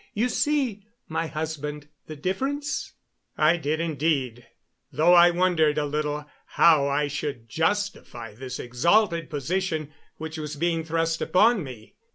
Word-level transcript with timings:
You 0.15 0.29
see, 0.29 0.87
my 1.07 1.27
husband, 1.27 1.87
the 2.07 2.15
difference?" 2.15 2.93
I 3.37 3.57
did, 3.57 3.79
indeed, 3.79 4.47
though 4.91 5.13
I 5.13 5.29
wondered 5.29 5.77
a 5.77 5.85
little 5.85 6.25
how 6.57 6.87
I 6.87 7.07
should 7.07 7.47
justify 7.47 8.33
this 8.33 8.57
exalted 8.59 9.29
position 9.29 9.93
which 10.17 10.39
was 10.39 10.55
being 10.55 10.83
thrust 10.83 11.21
upon 11.21 11.63
me. 11.63 11.97